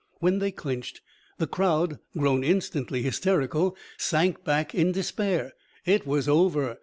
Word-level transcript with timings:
When 0.19 0.39
they 0.39 0.49
clinched, 0.49 1.01
the 1.37 1.45
crowd, 1.45 1.99
grown 2.17 2.43
instantly 2.43 3.03
hysterical, 3.03 3.77
sank 3.99 4.43
back 4.43 4.73
in 4.73 4.91
despair. 4.91 5.53
It 5.85 6.07
was 6.07 6.27
over. 6.27 6.79